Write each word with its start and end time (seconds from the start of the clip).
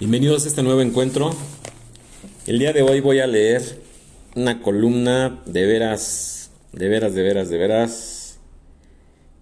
Bienvenidos 0.00 0.46
a 0.46 0.48
este 0.48 0.62
nuevo 0.62 0.80
encuentro. 0.80 1.30
El 2.46 2.58
día 2.58 2.72
de 2.72 2.80
hoy 2.80 3.00
voy 3.00 3.18
a 3.18 3.26
leer 3.26 3.60
una 4.34 4.62
columna 4.62 5.42
de 5.44 5.66
veras, 5.66 6.50
de 6.72 6.88
veras, 6.88 7.14
de 7.14 7.22
veras, 7.22 7.50
de 7.50 7.58
veras, 7.58 8.38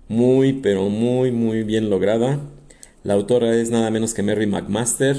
muy, 0.08 0.54
pero 0.54 0.88
muy, 0.88 1.30
muy 1.30 1.62
bien 1.62 1.90
lograda. 1.90 2.40
La 3.04 3.14
autora 3.14 3.54
es 3.54 3.70
nada 3.70 3.88
menos 3.92 4.14
que 4.14 4.24
Mary 4.24 4.48
McMaster. 4.48 5.16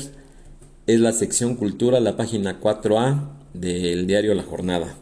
Es 0.87 0.99
la 0.99 1.13
sección 1.13 1.55
Cultura, 1.55 2.01
la 2.01 2.17
página 2.17 2.59
4A 2.59 3.29
del 3.53 4.07
diario 4.07 4.33
La 4.35 4.43
Jornada. 4.43 4.97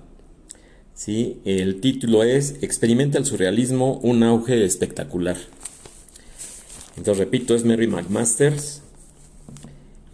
¿Sí? 0.93 1.41
El 1.45 1.81
título 1.81 2.21
es 2.21 2.57
Experimenta 2.61 3.17
el 3.17 3.25
surrealismo, 3.25 3.99
un 4.03 4.21
auge 4.21 4.63
espectacular. 4.63 5.37
Entonces 6.95 7.17
repito, 7.17 7.55
es 7.55 7.65
Mary 7.65 7.87
McMasters 7.87 8.83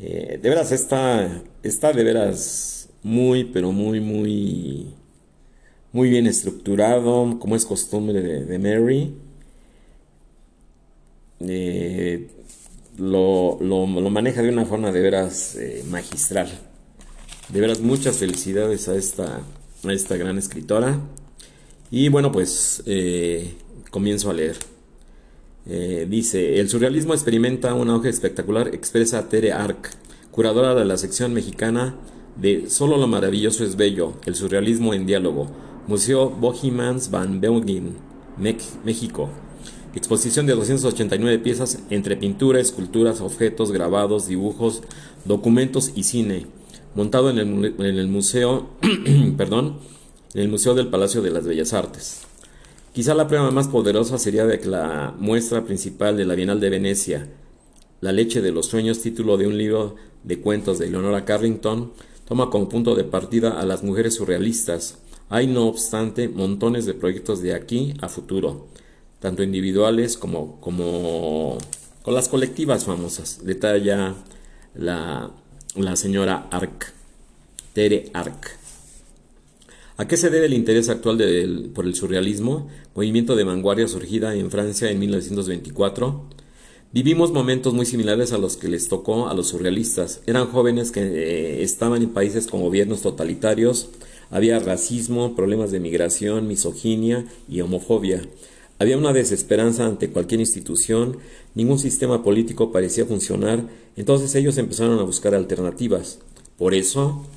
eh, 0.06 0.38
de 0.42 0.50
veras 0.50 0.74
está, 0.74 1.42
está 1.64 1.94
de 1.94 2.04
veras 2.04 2.90
muy, 3.04 3.46
pero 3.46 3.72
muy, 3.72 4.02
muy, 4.02 4.88
muy 5.94 6.10
bien 6.10 6.28
estructurado, 6.28 7.40
como 7.40 7.56
es 7.56 7.66
costumbre 7.66 8.22
de, 8.22 8.60
Mary. 8.60 9.16
Eh, 11.40 12.28
lo, 12.98 13.58
maneja 14.10 14.42
de 14.42 14.50
una 14.50 14.66
forma 14.66 14.92
de 14.92 15.00
veras 15.00 15.56
eh, 15.56 15.86
magistral. 15.90 16.50
De 17.48 17.62
veras 17.62 17.80
muchas 17.80 18.18
felicidades 18.18 18.90
a 18.90 18.96
esta, 18.96 19.40
a 19.86 19.94
esta 19.94 20.18
gran 20.18 20.38
escritora. 20.38 21.00
Y 21.92 22.10
bueno, 22.10 22.30
pues 22.34 22.84
comienzo 23.90 24.30
a 24.30 24.34
leer. 24.34 24.58
Eh, 25.66 26.05
dice, 26.09 26.59
el 26.59 26.70
surrealismo 26.70 27.13
experimenta 27.13 27.73
un 27.73 27.89
auge 27.89 28.09
espectacular, 28.09 28.69
expresa 28.69 29.30
Tere 29.30 29.53
Ark, 29.53 29.92
curadora 30.31 30.75
de 30.75 30.83
la 30.83 30.97
sección 30.97 31.33
mexicana 31.33 31.95
de 32.36 32.70
Solo 32.70 32.97
lo 32.97 33.08
maravilloso 33.08 33.64
es 33.64 33.75
bello, 33.75 34.14
el 34.25 34.36
surrealismo 34.36 34.94
en 34.94 35.05
diálogo, 35.05 35.47
Museo 35.88 36.30
Bohemans 36.30 37.11
van 37.11 37.39
Belgien, 37.39 37.95
México. 38.38 39.30
Exposición 39.95 40.47
de 40.47 40.55
289 40.55 41.38
piezas 41.39 41.80
entre 41.92 42.17
pintura, 42.17 42.59
esculturas, 42.59 43.22
objetos, 43.22 43.72
grabados, 43.72 44.27
dibujos, 44.27 44.81
documentos 45.23 45.92
y 45.95 46.03
cine, 46.03 46.48
montado 46.95 47.30
en 47.30 47.38
el 47.38 48.08
museo, 48.08 48.70
perdón, 49.38 49.77
en 50.33 50.42
el 50.42 50.50
Museo 50.50 50.73
del 50.73 50.88
Palacio 50.88 51.22
de 51.22 51.30
las 51.30 51.45
Bellas 51.45 51.73
Artes. 51.73 52.22
Quizá 52.94 53.16
la 53.16 53.27
prueba 53.27 53.49
más 53.49 53.69
poderosa 53.69 54.19
sería 54.19 54.45
de 54.45 54.63
la 54.67 55.16
muestra 55.17 55.66
principal 55.66 56.16
de 56.16 56.25
la 56.25 56.36
Bienal 56.36 56.59
de 56.59 56.69
Venecia, 56.69 57.27
La 58.02 58.11
leche 58.11 58.39
de 58.39 58.52
los 58.52 58.67
sueños, 58.67 59.02
título 59.02 59.36
de 59.36 59.47
un 59.47 59.58
libro 59.58 59.95
de 60.23 60.39
cuentos 60.39 60.77
de 60.77 60.91
Leonora 60.91 61.25
Carrington, 61.25 61.91
toma 62.27 62.52
como 62.52 62.69
punto 62.69 62.94
de 62.94 63.03
partida 63.03 63.59
a 63.59 63.66
las 63.66 63.81
mujeres 63.81 64.14
surrealistas. 64.14 64.99
Hay, 65.30 65.47
no 65.47 65.66
obstante, 65.66 66.30
montones 66.30 66.86
de 66.86 66.94
proyectos 66.94 67.41
de 67.41 67.55
aquí 67.55 67.95
a 67.99 68.09
futuro, 68.09 68.67
tanto 69.19 69.41
individuales 69.41 70.16
como, 70.16 70.61
como 70.61 71.58
con 72.03 72.14
las 72.14 72.30
colectivas 72.30 72.86
famosas. 72.86 73.44
Detalla 73.44 74.14
la, 74.75 75.31
la 75.75 75.95
señora 75.95 76.47
Arc, 76.52 76.94
Tere 77.73 78.11
Arc. 78.14 78.62
¿A 79.95 80.08
qué 80.08 80.17
se 80.17 80.31
debe 80.31 80.47
el 80.47 80.53
interés 80.55 80.89
actual 80.89 81.69
por 81.75 81.86
el 81.86 81.94
surrealismo, 81.94 82.67
movimiento 82.95 83.36
de 83.36 83.44
vanguardia 83.44 83.88
surgida 83.88 84.33
en 84.33 84.49
Francia 84.49 84.89
en 84.89 84.97
1924? 84.97 86.23
Vivimos 86.91 87.31
momentos 87.31 87.75
muy 87.75 87.86
similares 87.86 88.33
a 88.33 88.39
los 88.39 88.58
que 88.58 88.69
les 88.69 88.89
tocó 88.89 89.27
a 89.27 89.36
los 89.36 89.49
surrealistas. 89.49 90.21
Eran 90.25 90.47
jóvenes 90.47 90.89
que 90.89 91.02
eh, 91.02 91.61
estaban 91.61 92.02
en 92.02 92.09
países 92.09 92.48
con 92.48 92.61
gobiernos 92.61 93.03
totalitarios, 93.03 93.89
había 94.32 94.58
racismo, 94.58 95.36
problemas 95.36 95.70
de 95.70 95.80
migración, 95.80 96.48
misoginia 96.48 97.27
y 97.48 97.61
homofobia. 97.61 98.23
Había 98.80 98.98
una 98.98 99.14
desesperanza 99.14 99.86
ante 99.86 100.09
cualquier 100.09 100.39
institución, 100.39 101.17
ningún 101.53 101.77
sistema 101.77 102.23
político 102.23 102.71
parecía 102.71 103.05
funcionar, 103.05 103.67
entonces 103.95 104.33
ellos 104.33 104.58
empezaron 104.58 104.98
a 104.98 105.03
buscar 105.03 105.36
alternativas. 105.36 106.17
Por 106.58 106.73
eso, 106.73 107.27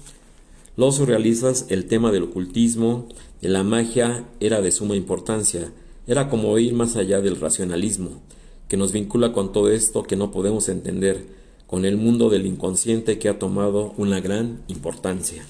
los 0.76 0.96
surrealistas, 0.96 1.66
el 1.70 1.86
tema 1.86 2.12
del 2.12 2.24
ocultismo, 2.24 3.06
de 3.40 3.48
la 3.48 3.64
magia, 3.64 4.24
era 4.40 4.60
de 4.60 4.70
suma 4.70 4.94
importancia. 4.94 5.72
Era 6.06 6.28
como 6.28 6.58
ir 6.58 6.74
más 6.74 6.96
allá 6.96 7.22
del 7.22 7.40
racionalismo, 7.40 8.20
que 8.68 8.76
nos 8.76 8.92
vincula 8.92 9.32
con 9.32 9.52
todo 9.52 9.70
esto 9.70 10.02
que 10.02 10.16
no 10.16 10.30
podemos 10.30 10.68
entender, 10.68 11.26
con 11.66 11.86
el 11.86 11.96
mundo 11.96 12.28
del 12.28 12.44
inconsciente 12.44 13.18
que 13.18 13.30
ha 13.30 13.38
tomado 13.38 13.94
una 13.96 14.20
gran 14.20 14.60
importancia. 14.68 15.46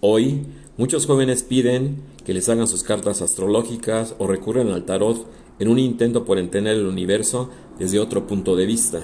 Hoy, 0.00 0.42
muchos 0.76 1.06
jóvenes 1.06 1.44
piden 1.44 2.02
que 2.26 2.34
les 2.34 2.48
hagan 2.48 2.66
sus 2.66 2.82
cartas 2.82 3.22
astrológicas 3.22 4.16
o 4.18 4.26
recurren 4.26 4.70
al 4.70 4.84
tarot 4.84 5.24
en 5.60 5.68
un 5.68 5.78
intento 5.78 6.24
por 6.24 6.38
entender 6.38 6.74
el 6.74 6.86
universo 6.86 7.48
desde 7.78 8.00
otro 8.00 8.26
punto 8.26 8.56
de 8.56 8.66
vista. 8.66 9.02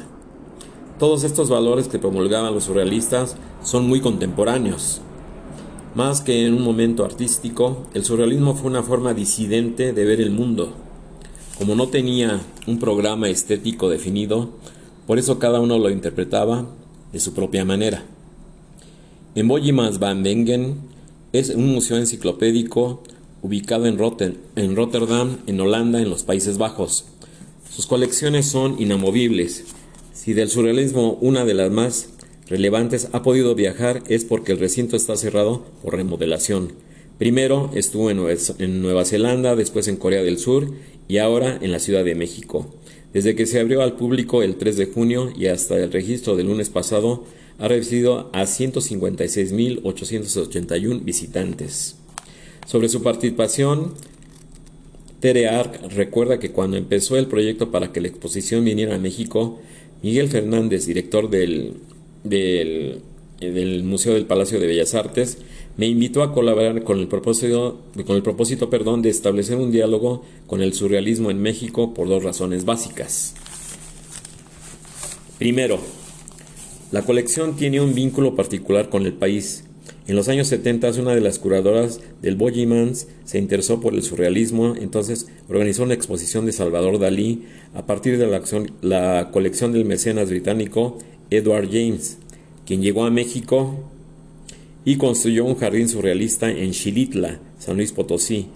Todos 0.99 1.23
estos 1.23 1.49
valores 1.49 1.87
que 1.87 2.01
promulgaban 2.01 2.53
los 2.53 2.65
surrealistas 2.65 3.37
son 3.63 3.87
muy 3.87 4.01
contemporáneos. 4.01 5.01
Más 5.95 6.21
que 6.21 6.47
en 6.47 6.55
un 6.55 6.63
momento 6.63 7.05
artístico, 7.05 7.87
el 7.95 8.05
surrealismo 8.05 8.55
fue 8.55 8.71
una 8.71 8.83
forma 8.83 9.15
disidente 9.15 9.93
de 9.93 10.05
ver 10.05 10.21
el 10.21 10.31
mundo. 10.31 10.75
Como 11.57 11.75
no 11.75 11.89
tenía 11.89 12.41
un 12.67 12.79
programa 12.79 13.29
estético 13.29 13.89
definido, 13.89 14.51
por 15.07 15.19
eso 15.19 15.39
cada 15.39 15.61
uno 15.61 15.79
lo 15.79 15.91
interpretaba 15.91 16.67
de 17.13 17.21
su 17.21 17.33
propia 17.33 17.65
manera. 17.65 18.05
En 19.35 19.49
Boyemans 19.49 19.99
van 19.99 20.23
Wengen 20.23 20.77
es 21.33 21.51
un 21.51 21.73
museo 21.73 21.97
enciclopédico 21.97 23.03
ubicado 23.43 23.87
en, 23.87 23.99
en 24.57 24.77
Rotterdam, 24.77 25.39
en 25.47 25.61
Holanda, 25.61 26.01
en 26.01 26.11
los 26.11 26.23
Países 26.23 26.59
Bajos. 26.59 27.07
Sus 27.71 27.87
colecciones 27.87 28.47
son 28.47 28.81
inamovibles. 28.81 29.65
Si 30.13 30.33
del 30.33 30.51
surrealismo 30.51 31.19
una 31.21 31.45
de 31.45 31.55
las 31.55 31.71
más 31.71 32.11
relevantes 32.49 33.09
ha 33.13 33.23
podido 33.23 33.55
viajar 33.55 34.03
es 34.09 34.25
porque 34.25 34.53
el 34.53 34.59
recinto 34.59 34.97
está 34.97 35.17
cerrado 35.17 35.67
por 35.83 35.97
remodelación. 35.97 36.73
Primero 37.19 37.71
estuvo 37.75 38.11
en 38.11 38.83
Nueva 38.83 39.05
Zelanda, 39.05 39.57
después 39.57 39.89
en 39.89 39.97
Corea 39.97 40.23
del 40.23 40.39
Sur 40.39 40.71
y 41.09 41.19
ahora 41.19 41.59
en 41.61 41.73
la 41.73 41.81
Ciudad 41.81 42.05
de 42.05 42.15
México. 42.15 42.73
Desde 43.13 43.35
que 43.35 43.47
se 43.47 43.59
abrió 43.59 43.83
al 43.83 43.97
público 43.97 44.41
el 44.43 44.57
3 44.57 44.77
de 44.77 44.87
junio 44.87 45.33
y 45.37 45.47
hasta 45.47 45.77
el 45.77 45.91
registro 45.91 46.37
del 46.37 46.47
lunes 46.47 46.69
pasado, 46.69 47.25
ha 47.59 47.67
recibido 47.67 48.31
a 48.33 48.45
156.881 48.45 51.05
visitantes. 51.05 51.97
Sobre 52.67 52.89
su 52.89 53.03
participación, 53.03 53.95
Tere 55.21 55.49
Arc 55.49 55.83
recuerda 55.91 56.39
que 56.39 56.53
cuando 56.53 56.77
empezó 56.77 57.17
el 57.17 57.27
proyecto 57.27 57.73
para 57.73 57.93
que 57.93 58.01
la 58.01 58.07
exposición 58.09 58.65
viniera 58.65 58.95
a 58.95 58.99
México, 58.99 59.59
Miguel 60.03 60.29
Fernández, 60.29 60.87
director 60.87 61.31
del 61.31 61.75
del, 62.25 63.01
del 63.41 63.85
Museo 63.85 64.15
del 64.15 64.27
Palacio 64.27 64.61
de 64.61 64.67
Bellas 64.67 64.95
Artes, 64.95 65.39
me 65.77 65.87
invitó 65.87 66.23
a 66.23 66.33
colaborar 66.33 66.83
con 66.83 66.99
el 66.99 67.07
propósito, 67.07 67.81
con 68.05 68.17
el 68.17 68.23
propósito 68.23 68.69
perdón, 68.69 69.01
de 69.01 69.11
establecer 69.11 69.57
un 69.57 69.71
diálogo 69.71 70.25
con 70.47 70.61
el 70.61 70.75
surrealismo 70.75 71.31
en 71.31 71.41
México 71.41 71.95
por 71.95 72.09
dos 72.09 72.25
razones 72.25 72.65
básicas. 72.65 73.35
Primero, 75.39 75.79
la 76.91 77.03
colección 77.03 77.55
tiene 77.55 77.81
un 77.81 77.95
vínculo 77.95 78.35
particular 78.35 78.89
con 78.89 79.07
el 79.07 79.13
país. 79.13 79.65
En 80.09 80.17
los 80.17 80.29
años 80.29 80.49
70, 80.49 80.91
una 81.01 81.15
de 81.15 81.21
las 81.21 81.39
curadoras 81.39 82.01
del 82.23 82.35
Boyemans 82.35 83.07
se 83.25 83.39
interesó 83.39 83.79
por 83.81 83.95
el 83.95 84.03
surrealismo, 84.03 84.75
entonces 84.75 85.29
organizó 85.49 85.85
una 85.85 85.95
exposición 85.95 86.47
de 86.47 86.53
Salvador 86.53 86.99
Dalí 86.99 87.45
a 87.75 87.87
partir 87.87 88.19
de 88.19 88.27
la, 88.27 88.43
la 88.81 89.31
colección 89.31 89.73
del 89.73 89.85
mecenas 89.85 90.31
británico 90.31 90.99
Edward 91.31 91.69
James, 91.71 92.19
quien 92.67 92.83
llegó 92.83 93.05
a 93.05 93.11
México 93.11 93.91
y 94.85 94.97
construyó 94.97 95.45
un 95.45 95.57
jardín 95.57 95.89
surrealista 95.89 96.51
en 96.51 96.73
Xilitla, 96.73 97.41
San 97.59 97.77
Luis 97.77 97.93
Potosí. 97.93 98.47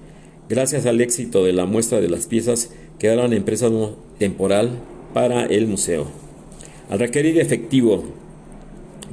Gracias 0.49 0.87
al 0.87 1.01
éxito 1.01 1.45
de 1.45 1.53
la 1.53 1.67
muestra 1.67 2.01
de 2.01 2.09
las 2.09 2.27
piezas, 2.27 2.71
quedaron 2.99 3.33
en 3.33 3.45
préstamo 3.45 3.97
temporal 4.19 4.79
para 5.13 5.45
el 5.47 5.67
museo. 5.67 6.07
Al 6.89 6.99
requerir 6.99 7.39
efectivo 7.39 8.05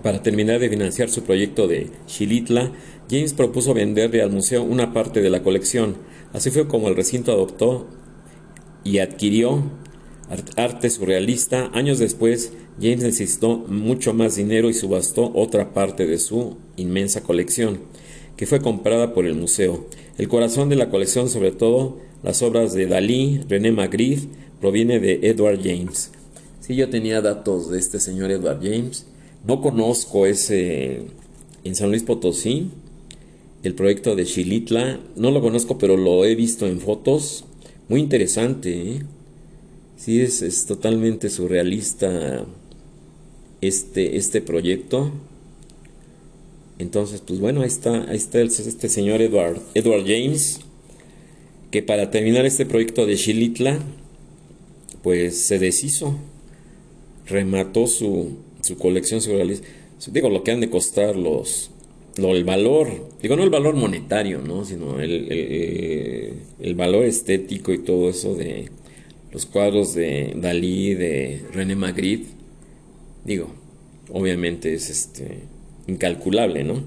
para 0.03 0.23
terminar 0.23 0.59
de 0.59 0.69
financiar 0.69 1.09
su 1.09 1.23
proyecto 1.23 1.67
de 1.67 1.88
Xilitla, 2.07 2.71
James 3.09 3.33
propuso 3.33 3.73
venderle 3.73 4.21
al 4.21 4.31
museo 4.31 4.63
una 4.63 4.94
parte 4.94 5.21
de 5.21 5.29
la 5.29 5.44
colección. 5.44 5.97
Así 6.31 6.51
fue 6.51 6.67
como 6.67 6.88
el 6.88 6.95
recinto 6.95 7.31
adoptó 7.31 7.88
y 8.83 9.00
adquirió 9.00 9.63
arte 10.55 10.89
surrealista. 10.89 11.69
Años 11.73 11.99
después, 11.99 12.51
James 12.81 13.01
necesitó 13.01 13.57
mucho 13.57 14.13
más 14.13 14.35
dinero 14.35 14.69
y 14.69 14.73
subastó 14.73 15.31
otra 15.33 15.73
parte 15.73 16.05
de 16.05 16.17
su 16.17 16.57
inmensa 16.77 17.21
colección, 17.23 17.79
que 18.37 18.45
fue 18.45 18.61
comprada 18.61 19.13
por 19.13 19.25
el 19.25 19.35
museo. 19.35 19.85
El 20.17 20.27
corazón 20.27 20.69
de 20.69 20.75
la 20.75 20.89
colección, 20.89 21.29
sobre 21.29 21.51
todo 21.51 21.97
las 22.23 22.41
obras 22.41 22.73
de 22.73 22.87
Dalí, 22.87 23.41
René 23.47 23.71
Magritte, 23.71 24.27
proviene 24.59 24.99
de 24.99 25.19
Edward 25.23 25.59
James. 25.63 26.11
Si 26.59 26.75
yo 26.75 26.89
tenía 26.89 27.21
datos 27.21 27.69
de 27.69 27.79
este 27.79 27.99
señor 27.99 28.31
Edward 28.31 28.59
James, 28.61 29.05
No 29.47 29.61
conozco 29.61 30.25
ese 30.25 31.05
en 31.63 31.75
San 31.75 31.89
Luis 31.89 32.03
Potosí, 32.03 32.71
el 33.63 33.73
proyecto 33.73 34.15
de 34.15 34.25
Xilitla. 34.25 34.99
No 35.15 35.31
lo 35.31 35.41
conozco, 35.41 35.77
pero 35.77 35.97
lo 35.97 36.25
he 36.25 36.35
visto 36.35 36.67
en 36.67 36.79
fotos. 36.79 37.45
Muy 37.87 38.01
interesante. 38.01 38.95
¿eh? 38.95 39.03
Sí, 40.00 40.22
es, 40.22 40.42
es, 40.42 40.66
totalmente 40.66 41.30
surrealista 41.30 42.46
este, 43.60 44.16
este 44.16 44.40
proyecto. 44.40 45.12
Entonces, 46.78 47.19
pues 47.19 47.42
bueno, 47.42 47.62
ahí 47.62 47.68
está, 47.68 48.10
está 48.13 48.40
este 48.40 48.88
señor 48.88 49.22
Edward, 49.22 49.60
Edward 49.74 50.04
James, 50.07 50.62
que 51.69 51.84
para 51.84 52.12
terminar 52.12 52.46
este 52.46 52.66
proyecto 52.66 53.06
de 53.06 53.18
Xilitla, 53.18 53.78
pues 55.04 55.38
se 55.38 55.60
deshizo, 55.60 56.16
remató 57.28 57.86
su, 57.86 58.38
su 58.62 58.78
colección 58.78 59.19
surrealista. 59.19 59.68
Digo, 60.13 60.30
lo 60.30 60.46
que 60.46 60.51
han 60.51 60.62
de 60.62 60.69
costar 60.69 61.18
los, 61.18 61.72
lo, 62.16 62.38
el 62.38 62.46
valor, 62.46 63.10
digo, 63.22 63.36
no 63.36 63.44
el 63.44 63.50
valor 63.50 63.75
monetario, 63.75 64.40
¿no? 64.40 64.63
sino 64.63 65.01
el, 65.01 65.30
el, 65.30 66.34
el 66.62 66.75
valor 66.75 67.04
estético 67.04 67.74
y 67.74 67.80
todo 67.80 68.10
eso 68.10 68.34
de 68.36 68.69
los 69.31 69.45
cuadros 69.45 69.93
de 69.93 70.33
Dalí, 70.35 70.93
de 70.93 71.41
René 71.53 71.75
Magritte, 71.75 72.29
digo, 73.25 73.51
obviamente 74.11 74.73
es 74.73 74.89
este 74.89 75.39
incalculable, 75.87 76.63
¿no? 76.63 76.83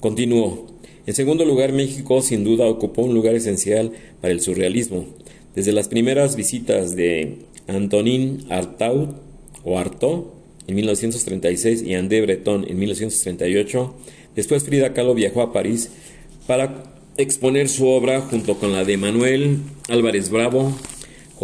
Continúo. 0.00 0.66
En 1.06 1.14
segundo 1.14 1.44
lugar, 1.44 1.72
México 1.72 2.22
sin 2.22 2.44
duda 2.44 2.66
ocupó 2.66 3.02
un 3.02 3.14
lugar 3.14 3.34
esencial 3.34 3.92
para 4.20 4.32
el 4.32 4.40
surrealismo. 4.40 5.06
Desde 5.54 5.72
las 5.72 5.88
primeras 5.88 6.36
visitas 6.36 6.96
de 6.96 7.38
Antonin 7.66 8.44
Artaud 8.48 9.10
o 9.64 9.78
Artaud 9.78 10.24
en 10.66 10.74
1936 10.76 11.82
y 11.82 11.94
André 11.94 12.22
Breton 12.22 12.64
en 12.68 12.78
1938, 12.78 13.94
después 14.34 14.64
Frida 14.64 14.94
Kahlo 14.94 15.14
viajó 15.14 15.42
a 15.42 15.52
París 15.52 15.90
para 16.46 16.94
exponer 17.16 17.68
su 17.68 17.86
obra 17.86 18.20
junto 18.22 18.58
con 18.58 18.72
la 18.72 18.84
de 18.84 18.96
Manuel 18.96 19.58
Álvarez 19.88 20.30
Bravo, 20.30 20.74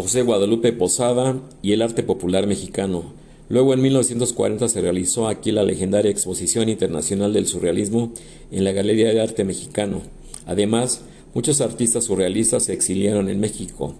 José 0.02 0.23
Guadalupe 0.23 0.73
Posada 0.73 1.41
y 1.62 1.73
el 1.73 1.82
arte 1.82 2.02
popular 2.02 2.47
mexicano. 2.47 3.05
Luego 3.49 3.75
en 3.75 3.82
1940 3.82 4.69
se 4.69 4.81
realizó 4.81 5.29
aquí 5.29 5.52
la 5.52 5.64
legendaria 5.64 6.11
Exposición 6.11 6.69
Internacional 6.69 7.32
del 7.32 7.47
Surrealismo 7.47 8.12
en 8.50 8.64
la 8.64 8.73
Galería 8.73 9.12
de 9.12 9.20
Arte 9.20 9.44
Mexicano. 9.44 10.02
Además, 10.47 11.02
muchos 11.35 11.61
artistas 11.61 12.05
surrealistas 12.05 12.64
se 12.64 12.73
exiliaron 12.73 13.29
en 13.29 13.41
México. 13.41 13.94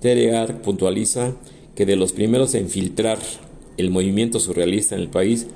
Tere 0.00 0.32
puntualiza 0.62 1.34
que 1.74 1.84
de 1.84 1.96
los 1.96 2.12
primeros 2.12 2.54
en 2.54 2.68
filtrar 2.68 3.18
el 3.76 3.90
movimiento 3.90 4.40
surrealista 4.40 4.94
en 4.94 5.02
el 5.02 5.08
país 5.08 5.48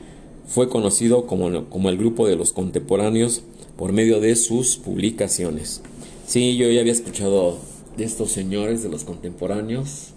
fue 0.47 0.69
conocido 0.69 1.27
como, 1.27 1.67
como 1.71 1.89
el 1.89 1.97
grupo 1.97 2.27
de 2.27 2.37
los 2.37 2.53
contemporáneos 2.53 3.43
por 3.77 3.93
medio 3.93 4.21
de 4.21 4.37
sus 4.37 4.77
publicaciones. 4.77 5.81
Sí, 6.27 6.57
yo 6.57 6.69
ya 6.71 6.81
había 6.81 6.93
escuchado 6.93 7.70
de 7.97 8.05
estos 8.05 8.31
señores, 8.31 8.83
de 8.83 8.89
los 8.89 9.05
contemporáneos, 9.05 10.13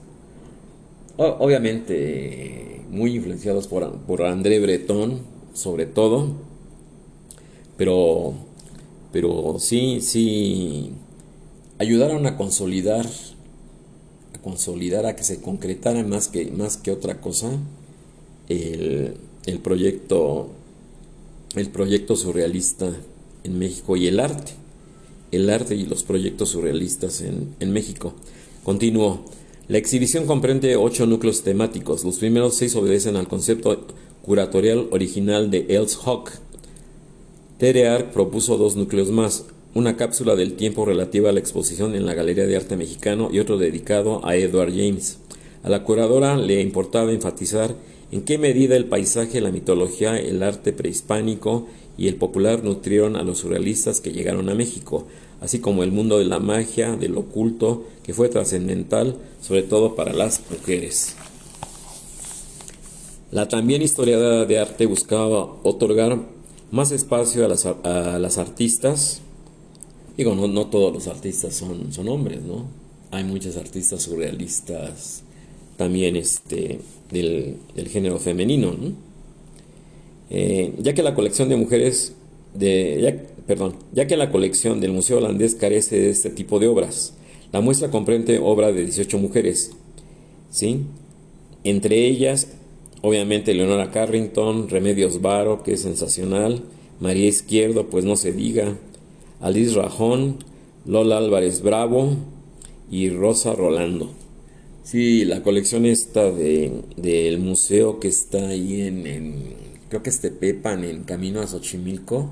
obviamente 1.18 2.81
muy 2.90 3.16
influenciados 3.16 3.68
por, 3.68 3.92
por 4.00 4.24
André 4.24 4.60
Breton, 4.60 5.22
sobre 5.54 5.86
todo, 5.86 6.34
pero, 7.78 8.34
pero 9.12 9.58
sí, 9.60 10.00
sí, 10.02 10.92
ayudaron 11.80 12.25
a 12.25 12.38
consolidar, 12.38 13.06
a 14.34 14.40
consolidar, 14.42 15.06
a 15.06 15.16
que 15.16 15.24
se 15.24 15.42
concretara 15.42 16.04
más 16.04 16.28
que, 16.28 16.52
más 16.52 16.78
que 16.78 16.92
otra 16.92 17.20
cosa 17.20 17.52
el, 18.50 19.18
el 19.46 19.60
proyecto, 19.60 20.50
el 21.56 21.70
proyecto 21.70 22.16
surrealista 22.16 22.92
en 23.44 23.60
México 23.60 23.96
y 23.98 24.08
el 24.08 24.20
arte 24.20 24.62
el 25.35 25.50
arte 25.50 25.75
y 25.75 25.85
los 25.85 26.03
proyectos 26.03 26.50
surrealistas 26.50 27.21
en, 27.21 27.71
México. 27.71 28.13
Continuó. 28.63 29.25
La 29.68 29.77
exhibición 29.77 30.25
comprende 30.25 30.75
ocho 30.75 31.06
núcleos 31.06 31.44
temáticos. 31.44 32.03
Los 32.03 32.18
primeros 32.18 32.56
seis 32.56 32.75
obedecen 32.75 33.15
al 33.15 33.27
concepto 33.27 33.88
curatorial 34.21 34.88
original 34.91 35.51
de 35.51 35.65
Els 35.69 35.97
Hock. 36.06 36.31
Tere 37.57 38.03
propuso 38.13 38.57
dos 38.57 38.75
núcleos 38.75 39.09
más, 39.09 39.45
una 39.74 39.95
cápsula 39.95 40.35
del 40.35 40.53
tiempo 40.53 40.85
relativa 40.85 41.30
a 41.30 41.33
la 41.33 41.39
exposición 41.39 41.95
en 41.95 42.06
la 42.06 42.13
Galería 42.13 42.45
de 42.45 42.56
Arte 42.56 42.77
Mexicano 42.77 43.29
y 43.31 43.39
otro 43.39 43.57
dedicado 43.57 44.25
a 44.25 44.36
Edward 44.36 44.71
James. 44.71 45.18
A 45.63 45.69
la 45.69 45.83
curadora 45.83 46.36
le 46.36 46.62
importaba 46.62 47.12
enfatizar 47.12 47.75
en 48.12 48.21
qué 48.24 48.38
medida 48.38 48.75
el 48.75 48.86
paisaje, 48.86 49.41
la 49.41 49.51
mitología, 49.51 50.19
el 50.19 50.44
arte 50.44 50.74
prehispánico 50.74 51.68
y 51.97 52.07
el 52.07 52.15
popular 52.15 52.63
nutrieron 52.63 53.15
a 53.15 53.24
los 53.24 53.39
surrealistas 53.39 54.01
que 54.01 54.12
llegaron 54.12 54.50
a 54.50 54.56
México, 54.56 55.07
así 55.44 55.60
como 55.60 55.84
el 55.84 55.92
mundo 55.92 56.18
de 56.18 56.25
la 56.25 56.40
magia, 56.40 56.95
del 56.95 57.18
oculto, 57.18 57.84
que 58.01 58.13
fue 58.13 58.30
trascendental 58.30 59.18
sobre 59.42 59.62
todo 59.62 59.94
para 59.94 60.13
las 60.13 60.42
mujeres. 60.50 61.16
La 63.30 63.50
también 63.50 63.81
historiadora 63.81 64.45
de 64.45 64.60
arte 64.60 64.86
buscaba 64.86 65.57
otorgar 65.63 66.18
más 66.72 66.92
espacio 66.92 67.44
a 67.44 67.50
las, 67.50 67.66
a 67.66 68.19
las 68.19 68.38
artistas. 68.38 69.22
Digo, 70.16 70.34
no, 70.34 70.48
no, 70.48 70.68
todos 70.68 70.94
los 70.94 71.07
artistas 71.07 71.54
son, 71.56 71.92
son 71.92 72.07
hombres, 72.07 72.42
¿no? 72.42 72.68
Hay 73.12 73.25
muchos 73.25 73.57
artistas 73.57 74.04
surrealistas 74.04 75.24
también 75.75 76.16
este, 76.16 76.80
del, 77.12 77.57
del 77.75 77.89
género 77.89 78.18
femenino, 78.18 78.72
¿no? 78.72 78.94
Eh, 80.30 80.74
ya 80.80 80.94
que 80.94 81.04
la 81.04 81.13
colección 81.13 81.50
de 81.50 81.57
mujeres 81.57 82.13
de, 82.54 83.28
perdón, 83.48 83.75
ya 83.94 84.07
que 84.07 84.18
la 84.18 84.31
colección 84.31 84.80
del 84.80 84.92
Museo 84.92 85.18
Holandés 85.18 85.56
carece 85.56 86.00
de 86.00 86.10
este 86.10 86.30
tipo 86.30 86.60
de 86.60 86.68
obras. 86.68 87.13
La 87.51 87.62
muestra 87.62 87.92
comprende 87.92 88.40
obra 88.40 88.72
de 88.72 88.84
18 88.84 89.18
mujeres, 89.19 89.72
¿sí? 90.50 90.81
Entre 91.63 92.06
ellas, 92.06 92.48
obviamente, 93.01 93.54
Leonora 93.54 93.92
Carrington, 93.92 94.69
Remedios 94.69 95.22
Varo, 95.22 95.63
que 95.63 95.74
es 95.74 95.81
sensacional, 95.81 96.63
María 97.00 97.28
Izquierdo, 97.28 97.88
pues 97.90 98.06
no 98.06 98.16
se 98.16 98.31
diga, 98.31 98.78
Alice 99.40 99.75
Rajón, 99.75 100.38
Lola 100.86 101.18
Álvarez 101.18 101.62
Bravo 101.62 102.16
y 102.89 103.10
Rosa 103.10 103.54
Rolando. 103.54 104.12
Sí, 104.84 105.25
la 105.25 105.44
colección 105.44 105.86
esta 105.86 106.32
de, 106.32 106.72
del 106.98 107.39
museo 107.39 108.00
que 108.00 108.10
está 108.10 108.50
ahí 108.50 108.82
en 108.82 109.63
creo 109.89 110.01
que 110.01 110.10
este 110.10 110.32
Pepan 110.32 110.84
en 110.84 111.03
camino 111.03 111.39
a 111.39 111.48
Xochimilco 111.48 112.32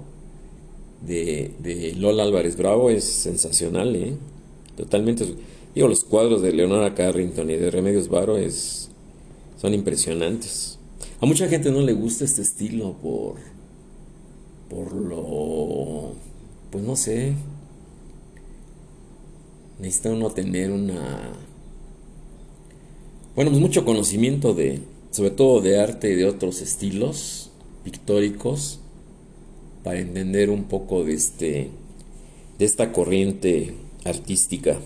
de, 1.05 1.53
de 1.60 1.93
Lola 1.96 2.24
Álvarez 2.24 2.58
Bravo 2.58 2.89
es 2.89 3.03
sensacional, 3.03 3.96
¿eh? 3.96 4.15
Totalmente. 4.75 5.25
Digo, 5.74 5.88
los 5.88 6.03
cuadros 6.03 6.41
de 6.41 6.53
Leonora 6.53 6.93
Carrington 6.96 7.50
y 7.50 7.55
de 7.55 7.72
Remedios 7.72 8.10
Varo 8.10 8.38
es, 8.38 8.89
son 9.60 9.74
impresionantes. 9.74 10.77
A 11.22 11.25
mucha 11.25 11.48
gente 11.48 11.72
no 11.72 11.81
le 11.81 11.93
gusta 11.93 12.25
este 12.25 12.41
estilo 12.41 12.93
por, 13.01 13.36
por 14.70 14.93
lo, 14.93 16.13
pues 16.72 16.84
no 16.84 16.96
sé, 16.96 17.34
necesita 19.79 20.10
uno 20.12 20.31
tener 20.31 20.72
una, 20.72 21.34
bueno, 23.36 23.51
pues 23.51 23.62
mucho 23.62 23.86
conocimiento 23.86 24.53
de, 24.53 24.81
sobre 25.12 25.31
todo 25.31 25.62
de 25.62 25.79
arte 25.79 26.12
y 26.12 26.15
de 26.15 26.25
otros 26.25 26.62
estilos 26.62 27.50
pictóricos 27.84 28.80
para 29.83 30.00
entender 30.00 30.50
un 30.50 30.65
poco 30.65 31.03
de, 31.03 31.13
este, 31.13 31.69
de 32.57 32.65
esta 32.65 32.91
corriente 32.91 33.73
artística. 34.05 34.79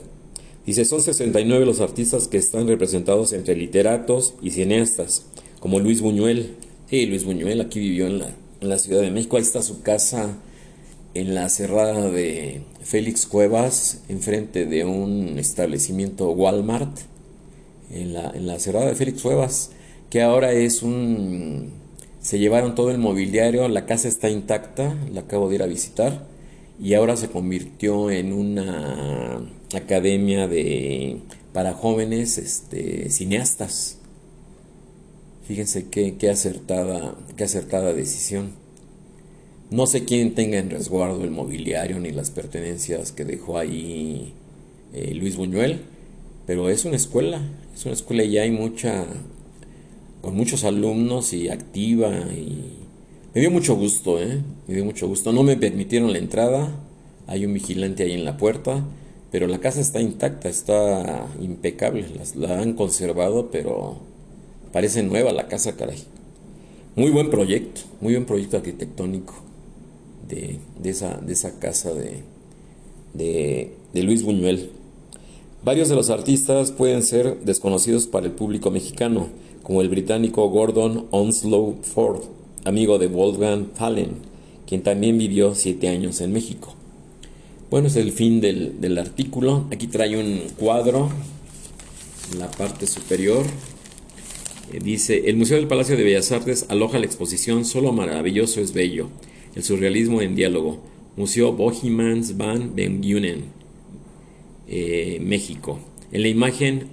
Dice, 0.66 0.86
son 0.86 1.02
69 1.02 1.66
los 1.66 1.80
artistas 1.80 2.28
que 2.28 2.38
están 2.38 2.68
representados 2.68 3.34
entre 3.34 3.56
literatos 3.56 4.34
y 4.42 4.52
cineastas, 4.52 5.25
como 5.60 5.80
Luis 5.80 6.02
Buñuel. 6.02 6.56
Sí, 6.90 7.06
Luis 7.06 7.24
Buñuel 7.24 7.62
aquí 7.62 7.80
vivió 7.80 8.08
en 8.08 8.20
la, 8.20 8.30
en 8.62 8.70
la 8.70 8.80
Ciudad 8.80 9.02
de 9.02 9.12
México, 9.12 9.38
ahí 9.38 9.44
está 9.44 9.62
su 9.62 9.82
casa 9.82 10.38
en 11.14 11.34
la 11.34 11.48
cerrada 11.50 12.10
de 12.10 12.62
Félix 12.82 13.25
Cuevas, 13.25 14.02
enfrente 14.10 14.66
de 14.66 14.86
un 14.86 15.40
establecimiento 15.40 16.30
Walmart, 16.32 17.00
en 17.92 18.14
la, 18.14 18.32
en 18.32 18.48
la 18.48 18.60
cerrada 18.60 18.88
de 18.88 18.96
Félix 18.96 19.22
Cuevas, 19.22 19.72
que 20.10 20.22
ahora 20.22 20.52
es 20.52 20.84
un 20.84 21.72
se 22.25 22.39
llevaron 22.39 22.74
todo 22.74 22.89
el 22.89 22.98
mobiliario, 22.98 23.67
la 23.67 23.86
casa 23.86 24.08
está 24.08 24.32
intacta, 24.32 24.98
la 25.13 25.22
acabo 25.22 25.48
de 25.48 25.55
ir 25.55 25.62
a 25.62 25.67
visitar 25.67 26.25
y 26.82 26.96
ahora 26.96 27.17
se 27.17 27.29
convirtió 27.29 28.10
en 28.10 28.34
una 28.34 29.48
academia 29.75 30.48
de 30.48 31.20
para 31.53 31.74
jóvenes 31.74 32.39
este, 32.39 33.12
cineastas. 33.12 34.00
Fíjense 35.48 35.88
qué, 35.88 36.17
acertada, 36.32 37.13
qué 37.38 37.44
acertada 37.44 37.94
decisión. 37.94 38.53
No 39.70 39.86
sé 39.86 40.03
quién 40.05 40.34
tenga 40.34 40.58
en 40.58 40.72
resguardo 40.72 41.24
el 41.24 41.29
mobiliario 41.29 42.00
ni 42.00 42.10
las 42.10 42.32
pertenencias 42.32 43.12
que 43.12 43.24
dejó 43.24 43.60
ahí 43.60 44.34
eh, 44.94 45.13
Luis 45.13 45.38
Buñuel, 45.38 45.82
pero 46.48 46.72
es 46.72 46.86
una 46.86 46.96
escuela, 46.96 47.39
es 47.75 47.86
una 47.86 47.94
escuela 47.94 48.24
y 48.24 48.32
ya 48.32 48.41
hay 48.41 48.51
mucha 48.51 49.05
con 50.25 50.36
muchos 50.36 50.63
alumnos 50.63 51.34
y 51.34 51.50
activa 51.50 52.10
y 52.10 52.79
Me 53.36 53.41
dio 53.41 53.51
mucho 53.51 53.75
gusto, 53.75 54.20
¿eh? 54.20 54.41
Me 54.67 54.74
dio 54.74 54.84
mucho 54.84 55.08
gusto. 55.08 55.32
No 55.32 55.44
me 55.44 55.55
permitieron 55.55 56.12
la 56.12 56.17
entrada. 56.17 56.72
Hay 57.27 57.46
un 57.46 57.53
vigilante 57.53 58.01
ahí 58.01 58.13
en 58.13 58.25
la 58.25 58.36
puerta. 58.36 58.84
Pero 59.32 59.46
la 59.46 59.60
casa 59.60 59.82
está 59.82 60.01
intacta, 60.01 60.50
está 60.50 61.27
impecable. 61.39 62.05
La, 62.36 62.60
han 62.60 62.74
conservado, 62.74 63.51
pero 63.51 63.98
parece 64.72 65.03
nueva 65.03 65.32
la 65.32 65.48
casa, 65.48 65.75
caray. 65.75 66.03
Muy 66.96 67.12
buen 67.12 67.29
proyecto, 67.29 67.82
muy 68.01 68.13
buen 68.13 68.25
proyecto 68.25 68.58
arquitectónico 68.58 69.36
de, 70.27 70.60
esa, 70.89 71.17
de 71.17 71.34
esa 71.34 71.60
casa 71.60 71.91
de, 71.94 72.24
de 73.13 74.03
Luis 74.03 74.24
Buñuel. 74.24 74.72
Varios 75.63 75.89
de 75.89 75.96
los 75.96 76.10
artistas 76.10 76.72
pueden 76.72 77.03
ser 77.03 77.41
desconocidos 77.41 78.08
para 78.08 78.25
el 78.25 78.32
público 78.32 78.72
mexicano, 78.72 79.27
como 79.66 79.82
el 79.82 79.90
británico 79.90 80.48
Gordon 80.48 81.08
Onslow 81.10 81.80
Ford, 81.82 82.22
amigo 82.66 83.00
de 83.00 83.08
Wolfgang 83.08 83.70
Fallen, 83.74 84.12
quien 84.68 84.84
también 84.84 85.18
vivió 85.18 85.56
siete 85.56 85.88
años 85.88 86.22
en 86.22 86.32
México. 86.32 86.76
Bueno, 87.72 87.88
es 87.88 87.96
el 87.96 88.12
fin 88.12 88.42
del, 88.42 88.98
artículo. 89.00 89.66
Aquí 89.72 89.88
trae 89.88 90.18
un 90.18 90.42
cuadro 90.60 91.10
en 92.32 92.38
la 92.38 92.52
parte 92.52 92.86
superior. 92.86 93.44
Eh, 94.72 94.80
dice, 94.84 95.24
el 95.30 95.36
Museo 95.36 95.58
del 95.58 95.68
Palacio 95.68 95.98
de 95.98 96.04
Bellas 96.04 96.32
Artes 96.32 96.68
aloja 96.70 97.00
la 97.00 97.08
exposición 97.08 97.66
Solo 97.66 97.92
maravilloso 97.92 98.62
es 98.62 98.72
bello, 98.72 99.10
el 99.56 99.64
surrealismo 99.64 100.22
en 100.22 100.36
diálogo, 100.36 100.78
Museo 101.18 101.54
Bohemans 101.54 102.38
van 102.38 102.76
Bengunen, 102.76 103.46
eh, 104.68 105.18
México. 105.24 105.80
En 106.12 106.22
la 106.22 106.28
imagen 106.28 106.88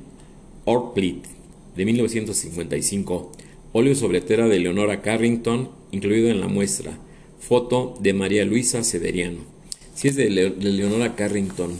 Orplit 0.65 1.32
de 1.77 1.85
1955, 1.85 3.33
óleo 3.73 3.95
sobre 3.95 4.21
tela 4.21 4.49
de 4.49 4.59
Leonora 4.59 5.03
Carrington, 5.03 5.71
incluido 5.91 6.29
en 6.29 6.41
la 6.41 6.49
muestra, 6.49 6.99
foto 7.39 7.95
de 8.01 8.15
María 8.15 8.45
Luisa 8.45 8.85
Severiano. 8.85 9.41
Si 9.95 10.09
es 10.09 10.17
de, 10.17 10.31
Leonora 10.31 11.15
Carrington, 11.15 11.73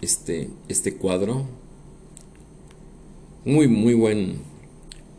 este, 0.00 0.48
este 0.68 0.94
cuadro, 0.94 1.46
muy, 3.44 3.68
muy 3.68 3.94
buen, 3.94 4.36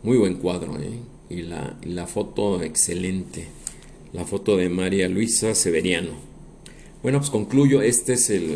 muy 0.02 0.16
buen 0.16 0.34
cuadro, 0.36 0.80
¿eh? 0.80 0.98
y, 1.30 1.42
la, 1.42 1.76
la 1.84 2.06
foto 2.06 2.62
excelente, 2.62 3.46
la 4.12 4.24
foto 4.24 4.56
de 4.56 4.68
María 4.68 5.08
Luisa 5.08 5.54
Severiano. 5.54 6.26
Bueno, 7.06 7.20
pues 7.20 7.30
concluyo. 7.30 7.82
Este 7.82 8.14
es 8.14 8.30
el, 8.30 8.54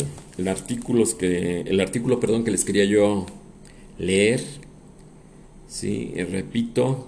artículo 0.48 1.04
que 1.16 1.60
el 1.60 1.78
artículo, 1.78 2.18
perdón, 2.18 2.42
que 2.42 2.50
les 2.50 2.64
quería 2.64 2.84
yo 2.84 3.26
leer. 3.96 4.42
Sí, 5.70 6.12
eh, 6.16 6.24
repito. 6.24 7.06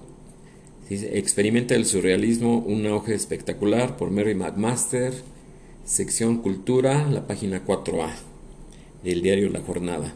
Experimenta 0.88 1.74
el 1.74 1.84
surrealismo, 1.84 2.58
una 2.58 2.94
hoja 2.94 3.12
espectacular 3.12 3.96
por 3.96 4.10
Mary 4.10 4.34
McMaster, 4.34 5.12
sección 5.84 6.38
Cultura, 6.42 7.08
la 7.10 7.26
página 7.26 7.64
4A 7.64 8.10
del 9.02 9.22
diario 9.22 9.48
La 9.48 9.60
Jornada. 9.60 10.14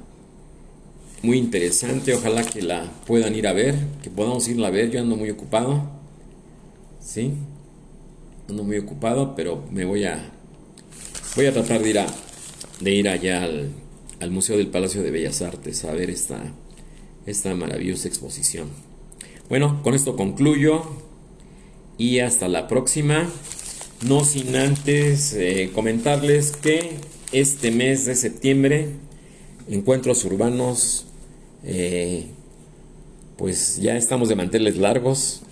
Muy 1.22 1.38
interesante, 1.38 2.14
ojalá 2.14 2.44
que 2.44 2.62
la 2.62 2.92
puedan 3.06 3.34
ir 3.34 3.48
a 3.48 3.52
ver, 3.52 3.74
que 4.02 4.10
podamos 4.10 4.46
irla 4.48 4.68
a 4.68 4.70
ver. 4.70 4.90
Yo 4.90 5.00
ando 5.00 5.16
muy 5.16 5.30
ocupado, 5.30 5.90
sí, 7.00 7.32
ando 8.48 8.64
muy 8.64 8.78
ocupado, 8.78 9.34
pero 9.34 9.64
me 9.70 9.84
voy 9.84 10.04
a 10.04 10.32
Voy 11.36 11.44
a 11.44 11.52
tratar 11.52 11.82
de 11.82 11.90
ir, 11.90 12.00
de 12.80 12.94
ir 12.94 13.08
allá 13.10 13.44
al, 13.44 14.30
Museo 14.30 14.56
del 14.56 14.68
Palacio 14.68 15.02
de 15.02 15.10
Bellas 15.10 15.42
Artes 15.42 15.84
a 15.84 15.92
ver 15.92 16.08
esta, 16.08 16.40
esta 17.26 17.54
maravillosa 17.54 18.08
exposición. 18.08 18.68
Bueno, 19.48 19.82
con 19.82 19.94
esto 19.94 20.16
concluyo 20.16 20.82
y 21.98 22.20
hasta 22.20 22.48
la 22.48 22.68
próxima. 22.68 23.28
No 24.06 24.24
sin 24.24 24.54
antes 24.56 25.32
eh, 25.34 25.70
comentarles 25.74 26.52
que 26.52 26.94
este 27.32 27.70
mes 27.70 28.04
de 28.04 28.14
septiembre, 28.14 28.88
encuentros 29.68 30.24
urbanos, 30.24 31.06
eh, 31.64 32.26
pues 33.36 33.78
ya 33.78 33.96
estamos 33.96 34.28
de 34.28 34.36
manteles 34.36 34.76
largos. 34.76 35.42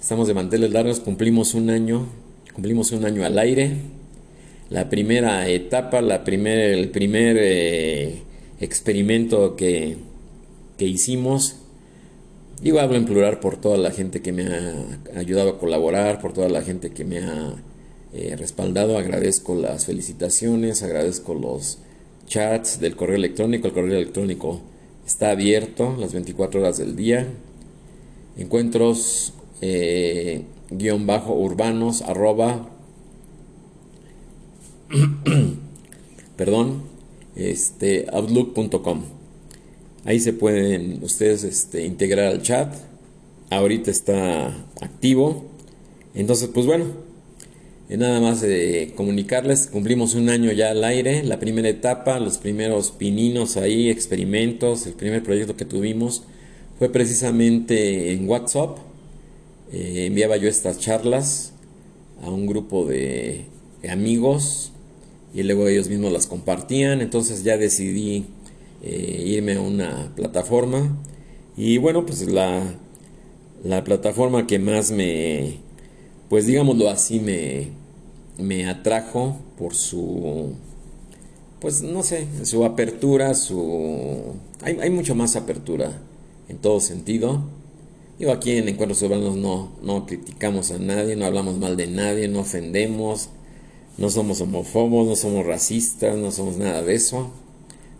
Estamos 0.00 0.26
de 0.26 0.34
manteles 0.34 0.72
largos, 0.72 1.00
cumplimos 1.00 1.54
un 1.54 1.70
año, 1.70 2.06
cumplimos 2.54 2.92
un 2.92 3.04
año 3.04 3.24
al 3.24 3.38
aire 3.38 3.76
la 4.72 4.88
primera 4.88 5.46
etapa, 5.48 6.00
la 6.00 6.24
primer, 6.24 6.58
el 6.58 6.88
primer 6.88 7.36
eh, 7.38 8.22
experimento 8.58 9.54
que, 9.54 9.98
que 10.78 10.86
hicimos. 10.86 11.56
Digo, 12.60 12.80
hablo 12.80 12.96
en 12.96 13.04
plural 13.04 13.40
por 13.40 13.56
toda 13.56 13.76
la 13.76 13.90
gente 13.90 14.22
que 14.22 14.32
me 14.32 14.46
ha 14.46 14.86
ayudado 15.16 15.50
a 15.50 15.58
colaborar, 15.58 16.20
por 16.20 16.32
toda 16.32 16.48
la 16.48 16.62
gente 16.62 16.90
que 16.90 17.04
me 17.04 17.18
ha 17.18 17.56
eh, 18.12 18.36
respaldado. 18.36 18.98
Agradezco 18.98 19.54
las 19.54 19.86
felicitaciones, 19.86 20.82
agradezco 20.82 21.34
los 21.34 21.78
chats 22.26 22.78
del 22.80 22.94
correo 22.94 23.16
electrónico. 23.16 23.66
El 23.66 23.74
correo 23.74 23.96
electrónico 23.96 24.60
está 25.06 25.30
abierto 25.30 25.96
las 25.98 26.12
24 26.12 26.60
horas 26.60 26.78
del 26.78 26.94
día. 26.94 27.26
Encuentros 28.36 29.34
eh, 29.60 30.42
guion 30.70 31.06
bajo 31.06 31.34
urbanos 31.34 32.02
arroba 32.02 32.68
perdón, 36.36 36.82
este, 37.36 38.06
outlook.com. 38.12 39.02
Ahí 40.04 40.18
se 40.18 40.32
pueden 40.32 40.98
ustedes 41.02 41.44
este, 41.44 41.84
integrar 41.84 42.26
al 42.26 42.42
chat. 42.42 42.74
Ahorita 43.50 43.90
está 43.90 44.48
activo. 44.80 45.44
Entonces, 46.14 46.50
pues 46.52 46.66
bueno, 46.66 46.86
nada 47.88 48.20
más 48.20 48.40
de 48.40 48.92
comunicarles, 48.96 49.68
cumplimos 49.68 50.14
un 50.14 50.28
año 50.28 50.50
ya 50.52 50.70
al 50.70 50.82
aire, 50.84 51.22
la 51.22 51.38
primera 51.38 51.68
etapa, 51.68 52.18
los 52.18 52.38
primeros 52.38 52.90
pininos 52.90 53.56
ahí, 53.56 53.90
experimentos, 53.90 54.86
el 54.86 54.94
primer 54.94 55.22
proyecto 55.22 55.56
que 55.56 55.64
tuvimos 55.64 56.22
fue 56.78 56.90
precisamente 56.90 58.12
en 58.12 58.28
WhatsApp. 58.28 58.78
Eh, 59.72 60.06
enviaba 60.06 60.36
yo 60.36 60.48
estas 60.48 60.78
charlas 60.78 61.52
a 62.22 62.30
un 62.30 62.46
grupo 62.46 62.86
de 62.86 63.44
amigos 63.88 64.72
y 65.34 65.42
luego 65.42 65.68
ellos 65.68 65.88
mismos 65.88 66.12
las 66.12 66.26
compartían. 66.26 67.00
Entonces 67.00 67.44
ya 67.44 67.56
decidí 67.56 68.26
eh, 68.82 69.22
irme 69.26 69.54
a 69.54 69.60
una 69.60 70.12
plataforma 70.14 70.98
y 71.56 71.78
bueno, 71.78 72.04
pues 72.04 72.26
la, 72.28 72.74
la 73.64 73.84
plataforma 73.84 74.46
que 74.46 74.58
más 74.58 74.90
me, 74.90 75.58
pues 76.28 76.46
digámoslo 76.46 76.88
así, 76.90 77.20
me, 77.20 77.68
me 78.38 78.68
atrajo 78.68 79.36
por 79.58 79.74
su, 79.74 80.54
pues 81.60 81.82
no 81.82 82.02
sé, 82.02 82.26
su 82.44 82.64
apertura, 82.64 83.34
su... 83.34 84.34
Hay, 84.62 84.78
hay 84.80 84.90
mucho 84.90 85.14
más 85.14 85.36
apertura 85.36 86.00
en 86.48 86.58
todo 86.58 86.80
sentido. 86.80 87.44
Digo, 88.18 88.32
aquí 88.32 88.52
en 88.52 88.68
Encuentros 88.68 89.02
Urbanos 89.02 89.36
no, 89.36 89.72
no 89.82 90.06
criticamos 90.06 90.70
a 90.70 90.78
nadie, 90.78 91.16
no 91.16 91.24
hablamos 91.24 91.58
mal 91.58 91.76
de 91.76 91.86
nadie, 91.86 92.28
no 92.28 92.40
ofendemos, 92.40 93.30
no 93.98 94.10
somos 94.10 94.40
homófobos, 94.40 95.06
no 95.06 95.16
somos 95.16 95.44
racistas, 95.44 96.16
no 96.16 96.30
somos 96.30 96.56
nada 96.56 96.82
de 96.82 96.94
eso. 96.94 97.30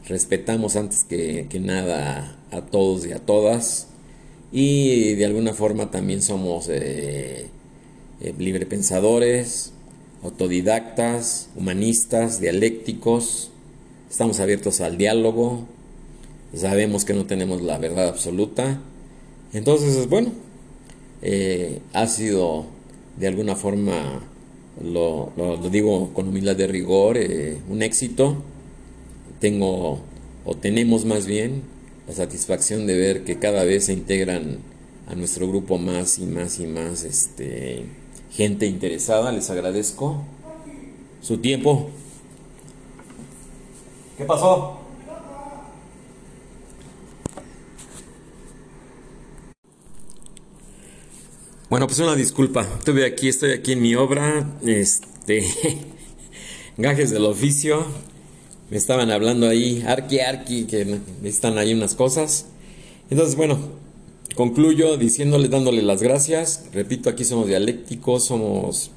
Respetamos 0.08 0.76
antes 0.76 1.04
que, 1.04 1.46
nada 1.60 2.36
a 2.50 2.60
todos 2.62 3.06
y 3.06 3.12
a 3.12 3.18
todas. 3.18 3.88
Y 4.50 5.14
de 5.14 5.24
alguna 5.24 5.54
forma 5.54 5.90
también 5.90 6.22
somos 6.22 6.68
eh, 6.68 7.46
eh, 8.20 8.34
librepensadores, 8.38 9.72
autodidactas, 10.22 11.48
humanistas, 11.56 12.40
dialécticos. 12.40 13.50
Estamos 14.10 14.40
abiertos 14.40 14.80
al 14.80 14.98
diálogo. 14.98 15.66
Sabemos 16.54 17.04
que 17.04 17.14
no 17.14 17.24
tenemos 17.24 17.62
la 17.62 17.78
verdad 17.78 18.08
absoluta. 18.08 18.80
Entonces, 19.52 20.08
bueno, 20.08 20.32
eh, 21.22 21.80
ha 21.92 22.06
sido 22.06 22.66
de 23.16 23.28
alguna 23.28 23.54
forma 23.54 24.22
lo, 24.82 25.32
digo 25.70 26.12
con 26.14 26.28
humildad 26.28 26.56
de 26.56 26.66
rigor, 26.66 27.16
eh, 27.18 27.58
un 27.68 27.82
éxito. 27.82 28.36
Tengo, 29.42 29.98
o 30.44 30.54
tenemos 30.54 31.04
más 31.04 31.26
bien, 31.26 31.62
la 32.06 32.14
satisfacción 32.14 32.86
de 32.86 32.96
ver 32.96 33.24
que 33.24 33.40
cada 33.40 33.64
vez 33.64 33.86
se 33.86 33.92
integran 33.92 34.58
a 35.08 35.16
nuestro 35.16 35.48
grupo 35.48 35.78
más 35.78 36.20
y 36.20 36.26
más 36.26 36.60
y 36.60 36.66
más 36.68 37.02
este, 37.02 37.84
gente 38.30 38.66
interesada. 38.66 39.32
Les 39.32 39.50
agradezco 39.50 40.22
su 41.22 41.38
tiempo. 41.38 41.90
¿Qué 44.16 44.24
pasó? 44.26 44.78
Bueno, 51.68 51.88
pues 51.88 51.98
una 51.98 52.14
disculpa. 52.14 52.62
Estuve 52.78 53.04
aquí, 53.04 53.28
estoy 53.28 53.50
aquí 53.50 53.72
en 53.72 53.82
mi 53.82 53.96
obra. 53.96 54.56
Este. 54.64 55.44
Gajes 56.76 57.10
del 57.10 57.24
oficio. 57.24 58.11
Me 58.72 58.78
estaban 58.78 59.10
hablando 59.10 59.50
ahí, 59.50 59.84
arqui, 59.86 60.20
arqui, 60.20 60.64
que 60.64 60.98
están 61.24 61.58
ahí 61.58 61.74
unas 61.74 61.94
cosas. 61.94 62.46
Entonces, 63.10 63.36
bueno, 63.36 63.58
concluyo 64.34 64.96
diciéndole, 64.96 65.50
dándole 65.50 65.82
las 65.82 66.02
gracias. 66.02 66.64
Repito, 66.72 67.10
aquí 67.10 67.22
somos 67.22 67.48
dialécticos, 67.48 68.24
somos 68.24 68.90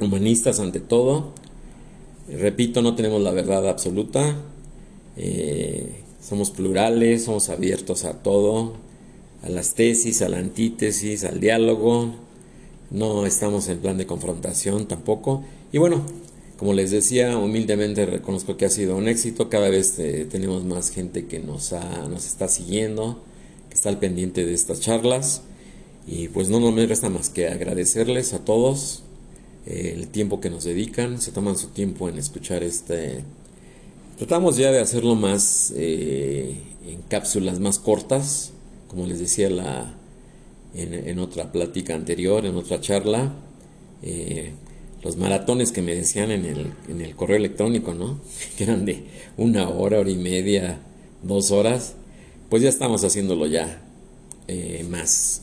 humanistas 0.00 0.58
ante 0.58 0.80
todo. 0.80 1.34
Repito, 2.30 2.80
no 2.80 2.94
tenemos 2.94 3.20
la 3.20 3.32
verdad 3.32 3.68
absoluta. 3.68 4.36
Eh, 5.18 6.00
somos 6.22 6.50
plurales, 6.50 7.24
somos 7.24 7.50
abiertos 7.50 8.06
a 8.06 8.22
todo, 8.22 8.72
a 9.42 9.50
las 9.50 9.74
tesis, 9.74 10.22
a 10.22 10.30
la 10.30 10.38
antítesis, 10.38 11.24
al 11.24 11.40
diálogo. 11.40 12.14
No 12.90 13.26
estamos 13.26 13.68
en 13.68 13.80
plan 13.80 13.98
de 13.98 14.06
confrontación 14.06 14.88
tampoco. 14.88 15.44
Y 15.72 15.76
bueno, 15.76 16.06
como 16.56 16.72
les 16.72 16.90
decía, 16.90 17.36
humildemente 17.36 18.06
reconozco 18.06 18.56
que 18.56 18.64
ha 18.64 18.70
sido 18.70 18.96
un 18.96 19.08
éxito. 19.08 19.48
Cada 19.48 19.68
vez 19.68 19.98
eh, 19.98 20.26
tenemos 20.30 20.64
más 20.64 20.90
gente 20.90 21.26
que 21.26 21.40
nos, 21.40 21.72
nos 21.72 22.26
está 22.26 22.48
siguiendo, 22.48 23.22
que 23.68 23.74
está 23.74 23.88
al 23.88 23.98
pendiente 23.98 24.46
de 24.46 24.54
estas 24.54 24.80
charlas. 24.80 25.42
Y 26.06 26.28
pues 26.28 26.48
no, 26.50 26.60
me 26.70 26.86
resta 26.86 27.08
más 27.10 27.28
que 27.28 27.48
agradecerles 27.48 28.34
a 28.34 28.44
todos 28.44 29.02
eh, 29.66 29.94
el 29.96 30.08
tiempo 30.08 30.40
que 30.40 30.50
nos 30.50 30.64
dedican, 30.64 31.20
se 31.20 31.32
toman 31.32 31.56
su 31.56 31.68
tiempo 31.68 32.08
en 32.08 32.18
escuchar 32.18 32.62
este... 32.62 33.24
Tratamos 34.18 34.56
ya 34.56 34.70
de 34.70 34.78
hacerlo 34.78 35.16
más 35.16 35.72
eh, 35.76 36.56
en 36.86 37.02
cápsulas 37.08 37.58
más 37.58 37.80
cortas, 37.80 38.52
como 38.86 39.06
les 39.06 39.18
decía 39.18 39.50
la, 39.50 39.92
en, 40.74 41.18
otra 41.18 41.50
plática 41.50 41.96
anterior, 41.96 42.46
en 42.46 42.54
otra 42.54 42.80
charla. 42.80 43.32
Eh, 45.04 45.06
los 45.06 45.16
maratones 45.16 45.70
que 45.70 45.82
me 45.82 45.94
decían 45.94 46.30
en 46.30 46.44
el, 46.44 46.72
en 46.88 47.00
el 47.00 47.14
correo 47.14 47.36
electrónico, 47.36 47.94
¿no? 47.94 48.20
Que 48.56 48.64
eran 48.64 48.84
de 48.84 49.04
una 49.36 49.68
hora, 49.68 50.00
hora 50.00 50.10
y 50.10 50.16
media, 50.16 50.80
dos 51.22 51.50
horas. 51.50 51.94
Pues 52.48 52.62
ya 52.62 52.68
estamos 52.68 53.04
haciéndolo 53.04 53.46
ya 53.46 53.80
más, 54.90 55.42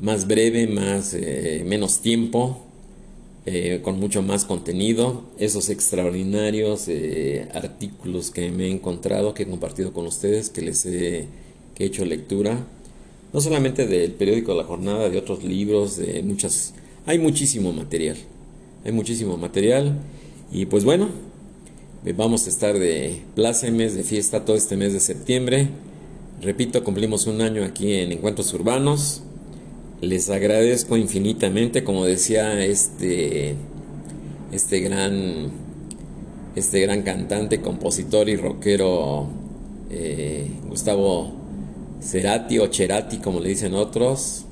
más 0.00 0.26
breve, 0.26 0.66
más, 0.66 1.16
menos 1.64 2.00
tiempo, 2.00 2.68
eh, 3.50 3.80
con 3.82 3.98
mucho 3.98 4.20
más 4.20 4.44
contenido, 4.44 5.22
esos 5.38 5.70
extraordinarios 5.70 6.86
eh, 6.88 7.48
artículos 7.54 8.30
que 8.30 8.50
me 8.50 8.66
he 8.66 8.70
encontrado, 8.70 9.32
que 9.32 9.44
he 9.44 9.46
compartido 9.46 9.94
con 9.94 10.06
ustedes, 10.06 10.50
que 10.50 10.60
les 10.60 10.84
he, 10.84 11.28
hecho 11.78 12.04
lectura, 12.04 12.66
no 13.32 13.40
solamente 13.40 13.86
del 13.86 14.12
periódico 14.12 14.52
La 14.52 14.64
Jornada, 14.64 15.08
de 15.08 15.16
otros 15.16 15.44
libros, 15.44 15.96
de 15.96 16.22
muchas, 16.22 16.74
hay 17.06 17.18
muchísimo 17.18 17.72
material, 17.72 18.18
hay 18.84 18.92
muchísimo 18.92 19.36
material 19.36 19.98
y 20.50 20.66
pues 20.66 20.84
bueno, 20.84 21.08
eh, 22.04 22.14
vamos 22.16 22.46
a 22.46 22.50
estar 22.50 22.78
de 22.78 23.22
plácemes, 23.34 23.94
de 23.94 24.02
fiesta 24.02 24.44
todo 24.44 24.56
este 24.56 24.76
mes 24.76 24.92
de 24.92 25.00
septiembre. 25.00 25.68
Repito, 26.40 26.84
cumplimos 26.84 27.26
un 27.26 27.40
año 27.40 27.64
aquí 27.64 27.94
en 27.94 28.12
Encuentros 28.12 28.54
Urbanos. 28.54 29.22
Les 30.00 30.30
agradezco 30.30 30.96
infinitamente, 30.96 31.82
como 31.82 32.04
decía 32.04 32.64
este, 32.64 33.56
este 34.52 34.80
gran, 34.80 35.50
este 36.54 36.80
gran 36.80 37.02
cantante, 37.02 37.60
compositor 37.60 38.28
y 38.28 38.36
rockero 38.36 39.26
eh, 39.90 40.46
Gustavo 40.68 41.32
Cerati 42.00 42.60
o 42.60 42.72
Cerati, 42.72 43.18
como 43.18 43.40
le 43.40 43.48
dicen 43.48 43.74
otros, 43.74 44.44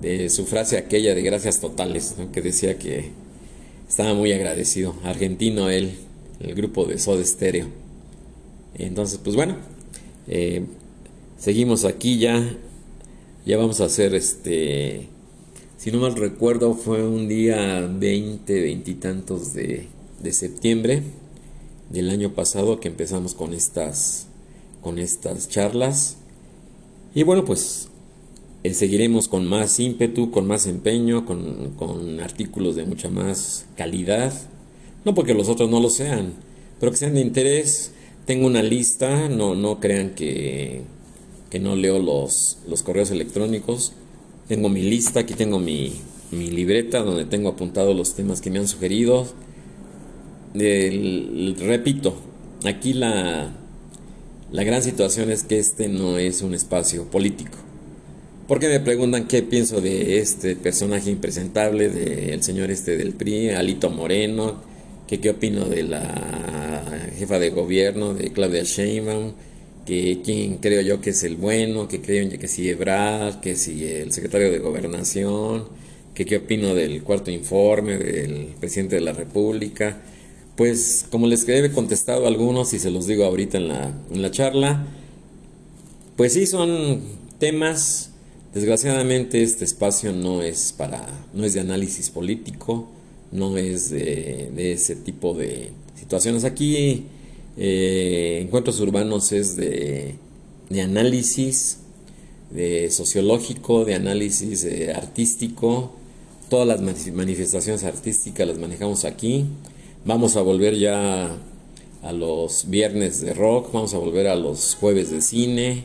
de 0.00 0.30
su 0.30 0.46
frase 0.46 0.78
aquella 0.78 1.14
de 1.14 1.22
gracias 1.22 1.60
totales, 1.60 2.14
que 2.32 2.40
decía 2.40 2.78
que 2.78 3.23
estaba 3.94 4.12
muy 4.12 4.32
agradecido, 4.32 4.96
argentino 5.04 5.70
él, 5.70 5.92
el 6.40 6.56
grupo 6.56 6.84
de 6.84 6.98
Soda 6.98 7.24
Stereo. 7.24 7.68
Entonces, 8.76 9.20
pues 9.22 9.36
bueno, 9.36 9.56
eh, 10.26 10.64
seguimos 11.38 11.84
aquí 11.84 12.18
ya 12.18 12.58
ya 13.46 13.56
vamos 13.56 13.80
a 13.80 13.84
hacer 13.84 14.16
este, 14.16 15.06
si 15.76 15.92
no 15.92 16.00
mal 16.00 16.16
recuerdo, 16.16 16.74
fue 16.74 17.06
un 17.06 17.28
día 17.28 17.86
20, 17.88 18.62
veintitantos 18.62 19.54
de, 19.54 19.86
de 20.20 20.32
septiembre 20.32 21.04
del 21.88 22.10
año 22.10 22.34
pasado 22.34 22.80
que 22.80 22.88
empezamos 22.88 23.34
con 23.34 23.54
estas, 23.54 24.26
con 24.82 24.98
estas 24.98 25.48
charlas. 25.48 26.16
Y 27.14 27.22
bueno, 27.22 27.44
pues 27.44 27.90
seguiremos 28.72 29.28
con 29.28 29.46
más 29.46 29.78
ímpetu, 29.78 30.30
con 30.30 30.46
más 30.46 30.66
empeño, 30.66 31.26
con, 31.26 31.72
con, 31.76 32.20
artículos 32.20 32.76
de 32.76 32.86
mucha 32.86 33.10
más 33.10 33.66
calidad. 33.76 34.32
No 35.04 35.14
porque 35.14 35.34
los 35.34 35.50
otros 35.50 35.68
no 35.68 35.80
lo 35.80 35.90
sean, 35.90 36.32
pero 36.80 36.90
que 36.90 36.96
sean 36.96 37.14
de 37.14 37.20
interés. 37.20 37.92
Tengo 38.24 38.46
una 38.46 38.62
lista, 38.62 39.28
no, 39.28 39.54
no 39.54 39.80
crean 39.80 40.14
que, 40.14 40.80
que 41.50 41.58
no 41.58 41.76
leo 41.76 41.98
los, 41.98 42.56
los 42.66 42.82
correos 42.82 43.10
electrónicos. 43.10 43.92
Tengo 44.48 44.70
mi 44.70 44.82
lista, 44.82 45.20
aquí 45.20 45.34
tengo 45.34 45.58
mi, 45.58 45.92
mi 46.30 46.50
libreta 46.50 47.02
donde 47.02 47.26
tengo 47.26 47.50
apuntados 47.50 47.94
los 47.94 48.14
temas 48.14 48.40
que 48.40 48.50
me 48.50 48.60
han 48.60 48.68
sugerido. 48.68 49.26
repito, 50.54 52.16
aquí 52.64 52.94
la, 52.94 53.52
la 54.52 54.64
gran 54.64 54.82
situación 54.82 55.30
es 55.30 55.42
que 55.42 55.58
este 55.58 55.88
no 55.88 56.16
es 56.16 56.40
un 56.40 56.54
espacio 56.54 57.04
político. 57.10 57.63
Porque 58.46 58.68
me 58.68 58.80
preguntan 58.80 59.26
qué 59.26 59.42
pienso 59.42 59.80
de 59.80 60.18
este 60.18 60.54
personaje 60.54 61.10
impresentable, 61.10 61.88
del 61.88 62.42
señor 62.42 62.70
este 62.70 62.96
del 62.96 63.14
PRI, 63.14 63.50
Alito 63.50 63.88
Moreno, 63.88 64.62
que 65.06 65.18
qué 65.18 65.30
opino 65.30 65.64
de 65.64 65.82
la 65.84 67.10
jefa 67.16 67.38
de 67.38 67.50
gobierno, 67.50 68.12
de 68.12 68.32
Claudia 68.32 68.62
Sheinbaum, 68.62 69.32
que 69.86 70.20
quién 70.22 70.58
creo 70.58 70.82
yo 70.82 71.00
que 71.00 71.10
es 71.10 71.24
el 71.24 71.36
bueno, 71.36 71.88
que 71.88 72.00
creo 72.00 72.28
que 72.28 72.48
si 72.48 72.68
Ebrard, 72.68 73.40
que 73.40 73.56
si 73.56 73.86
el 73.86 74.12
secretario 74.12 74.50
de 74.50 74.58
Gobernación, 74.58 75.64
que 76.14 76.24
qué 76.24 76.36
opino 76.36 76.74
del 76.74 77.02
cuarto 77.02 77.30
informe 77.30 77.98
del 77.98 78.54
presidente 78.60 78.94
de 78.96 79.02
la 79.02 79.12
República. 79.12 79.98
Pues 80.56 81.06
como 81.10 81.26
les 81.26 81.48
he 81.48 81.70
contestado 81.72 82.24
a 82.24 82.28
algunos 82.28 82.72
y 82.72 82.78
se 82.78 82.90
los 82.90 83.06
digo 83.06 83.24
ahorita 83.24 83.58
en 83.58 83.68
la, 83.68 83.92
en 84.12 84.22
la 84.22 84.30
charla, 84.30 84.86
pues 86.16 86.34
sí 86.34 86.46
son 86.46 87.00
temas, 87.40 88.12
desgraciadamente 88.54 89.42
este 89.42 89.64
espacio 89.64 90.12
no 90.12 90.42
es 90.42 90.72
para, 90.72 91.06
no 91.34 91.44
es 91.44 91.54
de 91.54 91.60
análisis 91.60 92.10
político, 92.10 92.88
no 93.32 93.58
es 93.58 93.90
de, 93.90 94.72
ese 94.72 94.96
tipo 94.96 95.34
de 95.34 95.70
situaciones. 95.98 96.44
Aquí 96.44 97.04
eh, 97.56 98.40
encuentros 98.42 98.80
urbanos 98.80 99.32
es 99.32 99.56
de, 99.56 100.14
análisis, 100.82 101.78
de 102.50 102.90
sociológico, 102.90 103.84
de 103.84 103.96
análisis 103.96 104.64
eh, 104.64 104.92
artístico. 104.94 105.92
Todas 106.48 106.68
las 106.68 106.80
manifestaciones 106.80 107.82
artísticas 107.84 108.46
las 108.46 108.58
manejamos 108.58 109.04
aquí. 109.04 109.46
Vamos 110.04 110.36
a 110.36 110.42
volver 110.42 110.78
ya 110.78 111.36
a 112.04 112.12
los 112.12 112.68
viernes 112.68 113.22
de 113.22 113.32
rock, 113.32 113.72
vamos 113.72 113.94
a 113.94 113.98
volver 113.98 114.28
a 114.28 114.36
los 114.36 114.76
jueves 114.78 115.10
de 115.10 115.22
cine, 115.22 115.84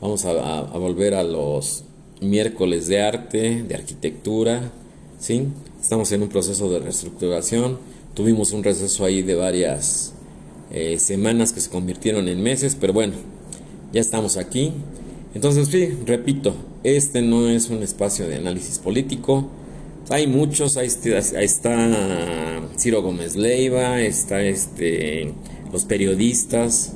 vamos 0.00 0.24
a, 0.24 0.62
volver 0.72 1.14
a 1.14 1.22
los 1.22 1.84
miércoles 2.20 2.86
de 2.86 3.02
arte, 3.02 3.62
de 3.62 3.74
arquitectura. 3.74 4.70
¿sí? 5.18 5.48
Estamos 5.80 6.12
en 6.12 6.22
un 6.22 6.28
proceso 6.28 6.70
de 6.70 6.78
reestructuración. 6.78 7.78
Tuvimos 8.14 8.52
un 8.52 8.62
receso 8.62 9.04
ahí 9.04 9.22
de 9.22 9.34
varias 9.34 10.12
eh, 10.72 10.98
semanas 10.98 11.52
que 11.52 11.60
se 11.60 11.70
convirtieron 11.70 12.28
en 12.28 12.42
meses, 12.42 12.76
pero 12.78 12.92
bueno, 12.92 13.14
ya 13.92 14.00
estamos 14.00 14.36
aquí. 14.36 14.72
Entonces, 15.34 15.68
sí, 15.68 15.96
repito, 16.06 16.54
este 16.84 17.22
no 17.22 17.48
es 17.48 17.70
un 17.70 17.82
espacio 17.82 18.26
de 18.26 18.36
análisis 18.36 18.78
político. 18.78 19.48
Hay 20.08 20.26
muchos, 20.26 20.76
ahí 20.76 20.88
está, 20.88 22.60
Ciro 22.76 23.00
Gómez 23.00 23.36
Leiva, 23.36 24.00
está 24.00 24.42
este, 24.42 25.32
los 25.72 25.84
periodistas, 25.84 26.94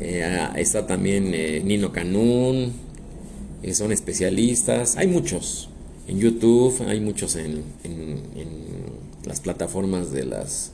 eh, 0.00 0.48
está 0.56 0.88
también 0.88 1.32
eh, 1.34 1.62
Nino 1.64 1.92
Canún, 1.92 2.72
son 3.72 3.92
especialistas, 3.92 4.96
hay 4.96 5.06
muchos 5.06 5.68
en 6.08 6.18
YouTube, 6.18 6.82
hay 6.86 7.00
muchos 7.00 7.36
en 7.36 7.62
las 9.24 9.40
plataformas 9.40 10.12
de 10.12 10.24
las 10.24 10.72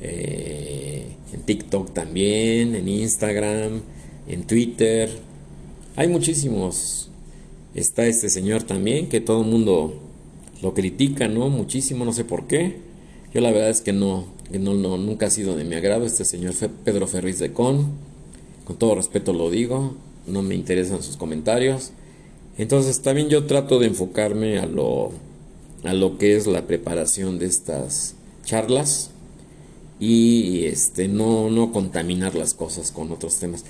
eh, 0.00 1.06
en 1.32 1.40
TikTok 1.42 1.92
también, 1.92 2.74
en 2.74 2.88
Instagram, 2.88 3.80
en 4.28 4.46
Twitter. 4.46 5.10
Hay 5.96 6.08
muchísimos. 6.08 7.10
Está 7.74 8.06
este 8.06 8.28
señor 8.30 8.62
también 8.62 9.08
que 9.08 9.20
todo 9.20 9.42
el 9.42 9.48
mundo 9.48 10.00
lo 10.62 10.74
critica, 10.74 11.28
¿no? 11.28 11.48
Muchísimo, 11.50 12.04
no 12.04 12.12
sé 12.12 12.24
por 12.24 12.46
qué. 12.46 12.76
Yo 13.34 13.40
la 13.40 13.50
verdad 13.50 13.70
es 13.70 13.82
que 13.82 13.92
no, 13.92 14.26
no, 14.50 14.96
nunca 14.96 15.26
ha 15.26 15.30
sido 15.30 15.56
de 15.56 15.64
mi 15.64 15.74
agrado 15.74 16.06
este 16.06 16.24
señor 16.24 16.54
Pedro 16.84 17.06
Ferriz 17.06 17.38
de 17.38 17.52
Con. 17.52 17.86
Con 18.64 18.76
todo 18.76 18.94
respeto 18.94 19.32
lo 19.32 19.50
digo, 19.50 19.94
no 20.26 20.42
me 20.42 20.54
interesan 20.54 21.02
sus 21.02 21.16
comentarios. 21.16 21.92
Entonces 22.58 23.00
también 23.02 23.28
yo 23.28 23.44
trato 23.44 23.78
de 23.78 23.86
enfocarme 23.86 24.58
a 24.58 24.66
lo, 24.66 25.12
a 25.84 25.92
lo 25.92 26.18
que 26.18 26.36
es 26.36 26.46
la 26.46 26.66
preparación 26.66 27.38
de 27.38 27.46
estas 27.46 28.14
charlas 28.44 29.10
y 29.98 30.64
este 30.64 31.08
no, 31.08 31.50
no 31.50 31.72
contaminar 31.72 32.34
las 32.34 32.54
cosas 32.54 32.92
con 32.92 33.12
otros 33.12 33.36
temas. 33.38 33.64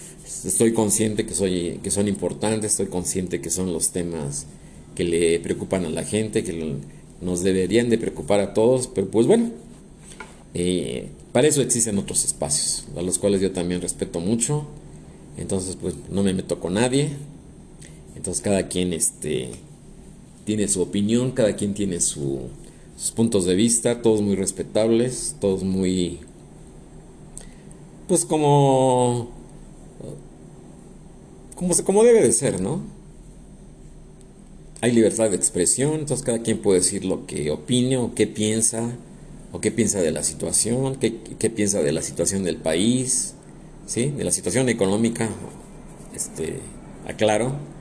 Estoy 0.44 0.72
consciente 0.72 1.26
que, 1.26 1.34
soy, 1.34 1.80
que 1.82 1.90
son 1.90 2.08
importantes, 2.08 2.72
estoy 2.72 2.86
consciente 2.86 3.40
que 3.40 3.50
son 3.50 3.72
los 3.72 3.90
temas 3.90 4.46
que 4.94 5.04
le 5.04 5.38
preocupan 5.40 5.84
a 5.84 5.90
la 5.90 6.04
gente, 6.04 6.42
que 6.42 6.76
nos 7.20 7.42
deberían 7.42 7.90
de 7.90 7.98
preocupar 7.98 8.40
a 8.40 8.54
todos, 8.54 8.88
pero 8.88 9.08
pues 9.08 9.26
bueno, 9.26 9.50
eh, 10.54 11.08
para 11.32 11.48
eso 11.48 11.60
existen 11.60 11.98
otros 11.98 12.24
espacios, 12.24 12.86
a 12.96 13.02
los 13.02 13.18
cuales 13.18 13.40
yo 13.40 13.52
también 13.52 13.80
respeto 13.80 14.20
mucho, 14.20 14.66
entonces 15.36 15.76
pues 15.76 15.94
no 16.10 16.22
me 16.22 16.32
meto 16.32 16.58
con 16.60 16.74
nadie, 16.74 17.10
entonces 18.26 18.42
cada 18.42 18.66
quien 18.66 18.92
este, 18.92 19.50
tiene 20.44 20.66
su 20.66 20.82
opinión, 20.82 21.30
cada 21.30 21.54
quien 21.54 21.74
tiene 21.74 22.00
su, 22.00 22.40
sus 22.98 23.12
puntos 23.12 23.44
de 23.44 23.54
vista, 23.54 24.02
todos 24.02 24.20
muy 24.20 24.34
respetables, 24.34 25.36
todos 25.40 25.62
muy, 25.62 26.18
pues 28.08 28.24
como, 28.24 29.30
como, 31.54 31.76
como 31.84 32.02
debe 32.02 32.20
de 32.20 32.32
ser, 32.32 32.60
¿no? 32.60 32.82
Hay 34.80 34.90
libertad 34.90 35.30
de 35.30 35.36
expresión, 35.36 36.00
entonces 36.00 36.26
cada 36.26 36.42
quien 36.42 36.58
puede 36.58 36.80
decir 36.80 37.04
lo 37.04 37.26
que 37.26 37.52
opine 37.52 37.96
o 37.96 38.12
qué 38.16 38.26
piensa, 38.26 38.90
o 39.52 39.60
qué 39.60 39.70
piensa 39.70 40.00
de 40.00 40.10
la 40.10 40.24
situación, 40.24 40.96
qué, 40.96 41.16
qué 41.38 41.48
piensa 41.48 41.80
de 41.80 41.92
la 41.92 42.02
situación 42.02 42.42
del 42.42 42.56
país, 42.56 43.34
¿sí? 43.86 44.06
De 44.06 44.24
la 44.24 44.32
situación 44.32 44.68
económica, 44.68 45.28
este, 46.12 46.58
aclaro, 47.06 47.75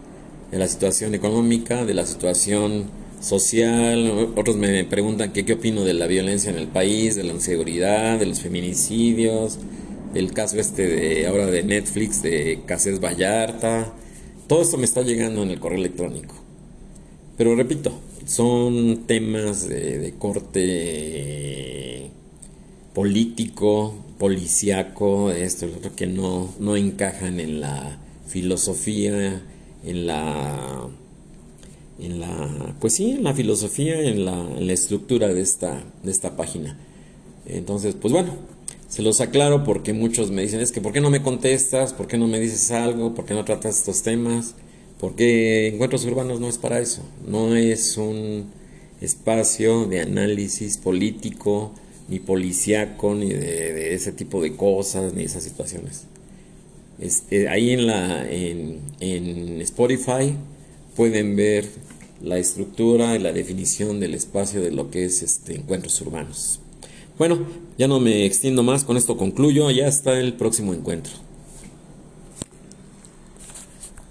de 0.51 0.57
la 0.57 0.67
situación 0.67 1.15
económica, 1.15 1.85
de 1.85 1.93
la 1.93 2.05
situación 2.05 2.85
social, 3.19 4.31
otros 4.35 4.55
me 4.57 4.83
preguntan 4.83 5.33
qué, 5.33 5.45
qué 5.45 5.53
opino 5.53 5.83
de 5.83 5.93
la 5.93 6.07
violencia 6.07 6.51
en 6.51 6.57
el 6.57 6.67
país, 6.67 7.15
de 7.15 7.23
la 7.23 7.33
inseguridad, 7.33 8.19
de 8.19 8.25
los 8.27 8.41
feminicidios, 8.41 9.57
del 10.13 10.31
caso 10.31 10.57
este 10.59 10.87
de 10.87 11.27
ahora 11.27 11.47
de 11.47 11.63
Netflix, 11.63 12.21
de 12.21 12.61
Cáceres 12.65 12.99
Vallarta, 12.99 13.93
todo 14.47 14.61
esto 14.61 14.77
me 14.77 14.85
está 14.85 15.01
llegando 15.01 15.41
en 15.41 15.49
el 15.49 15.59
correo 15.59 15.79
electrónico. 15.79 16.35
Pero 17.35 17.55
repito, 17.55 17.99
son 18.25 19.05
temas 19.07 19.67
de, 19.67 20.13
corte 20.19 22.11
político, 22.93 23.95
policiaco, 24.19 25.31
esto, 25.31 25.65
lo 25.67 25.77
otro, 25.77 25.95
que 25.95 26.05
no, 26.07 26.53
no 26.59 26.77
encajan 26.77 27.39
en 27.39 27.59
la 27.59 27.97
filosofía, 28.27 29.41
en 29.85 30.07
la 30.07 30.89
en 31.99 32.19
la, 32.19 32.75
pues 32.79 32.93
sí, 32.93 33.11
en 33.11 33.23
la 33.23 33.33
filosofía, 33.33 34.01
en 34.01 34.25
la, 34.25 34.33
en 34.33 34.67
la 34.67 34.73
estructura 34.73 35.33
de 35.33 35.41
esta, 35.41 35.81
de 36.03 36.11
esta 36.11 36.35
página. 36.35 36.77
Entonces, 37.45 37.95
pues 37.99 38.11
bueno, 38.11 38.35
se 38.89 39.01
los 39.01 39.21
aclaro 39.21 39.63
porque 39.63 39.93
muchos 39.93 40.31
me 40.31 40.41
dicen, 40.41 40.59
es 40.59 40.71
que 40.71 40.81
¿por 40.81 40.91
qué 40.91 41.01
no 41.01 41.09
me 41.09 41.21
contestas? 41.21 41.93
¿Por 41.93 42.07
qué 42.07 42.17
no 42.17 42.27
me 42.27 42.39
dices 42.39 42.71
algo? 42.71 43.13
¿Por 43.13 43.25
qué 43.25 43.33
no 43.33 43.45
tratas 43.45 43.77
estos 43.77 44.01
temas? 44.03 44.55
Porque 44.99 45.67
Encuentros 45.67 46.05
Urbanos 46.05 46.39
no 46.39 46.47
es 46.47 46.57
para 46.57 46.79
eso, 46.79 47.01
no 47.27 47.55
es 47.55 47.97
un 47.97 48.45
espacio 49.01 49.85
de 49.85 50.01
análisis 50.01 50.77
político, 50.77 51.73
ni 52.07 52.19
policiaco, 52.19 53.13
ni 53.15 53.29
de, 53.29 53.93
ese 53.93 54.11
tipo 54.11 54.41
de 54.41 54.55
cosas, 54.55 55.13
ni 55.13 55.23
esas 55.23 55.43
situaciones. 55.43 56.03
Este, 56.99 57.49
ahí 57.49 57.71
en, 57.71 57.87
la, 57.87 58.29
en, 58.29 58.79
en 58.99 59.61
Spotify 59.61 60.35
pueden 60.95 61.35
ver 61.35 61.65
la 62.21 62.37
estructura 62.37 63.15
y 63.15 63.19
la 63.19 63.33
definición 63.33 63.99
del 63.99 64.13
espacio 64.13 64.61
de 64.61 64.71
lo 64.71 64.89
que 64.89 65.05
es 65.05 65.21
este 65.21 65.55
encuentros 65.55 65.99
urbanos. 66.01 66.59
Bueno, 67.17 67.39
ya 67.77 67.87
no 67.87 67.99
me 67.99 68.25
extiendo 68.25 68.63
más, 68.63 68.83
con 68.83 68.97
esto 68.97 69.17
concluyo, 69.17 69.69
ya 69.71 69.87
está 69.87 70.19
el 70.19 70.33
próximo 70.33 70.73
encuentro. 70.73 71.24